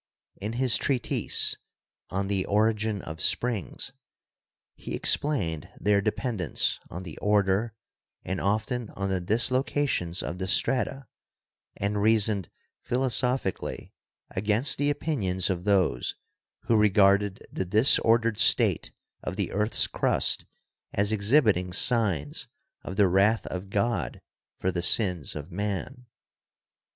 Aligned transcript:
In 0.37 0.53
his 0.53 0.77
treatise 0.77 1.57
"On 2.09 2.27
the 2.27 2.43
Origin 2.47 3.03
of 3.03 3.21
Springs," 3.21 3.91
he 4.73 4.95
explained 4.95 5.69
their 5.79 6.01
dependence 6.01 6.79
on 6.89 7.03
the 7.03 7.19
order 7.19 7.75
and 8.25 8.41
often 8.41 8.89
on 8.95 9.09
the 9.09 9.21
dislocations 9.21 10.23
of 10.23 10.39
the 10.39 10.47
strata 10.47 11.05
and 11.77 12.01
rea 12.01 12.17
soned 12.17 12.49
philosophically 12.81 13.93
against 14.31 14.79
the 14.79 14.89
opinions 14.89 15.51
of 15.51 15.65
those 15.65 16.15
who 16.61 16.75
regarded 16.77 17.45
the 17.51 17.63
disordered 17.63 18.39
state 18.39 18.91
of 19.21 19.35
the 19.35 19.51
earth's 19.51 19.85
crust 19.85 20.45
as 20.93 21.13
ex 21.13 21.29
hibiting 21.29 21.71
signs 21.75 22.47
of 22.81 22.95
the 22.95 23.07
wrath 23.07 23.45
of 23.45 23.69
God 23.69 24.19
for 24.57 24.71
the 24.71 24.81
sins 24.81 25.35
of 25.35 25.51
man. 25.51 26.07